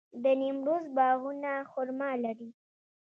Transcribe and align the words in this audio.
د 0.23 0.25
نیمروز 0.39 0.85
باغونه 0.97 1.51
خرما 1.71 2.11
لري. 2.23 2.49